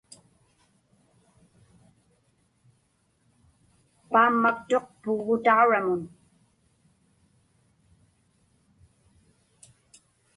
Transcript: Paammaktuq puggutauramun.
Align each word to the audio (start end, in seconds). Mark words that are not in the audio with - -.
Paammaktuq 4.11 4.85
puggutauramun. 5.01 6.01